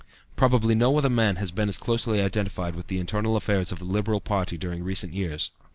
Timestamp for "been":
1.51-1.69